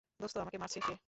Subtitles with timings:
[0.19, 0.93] দোস্ত, আমাকে মারছে সে।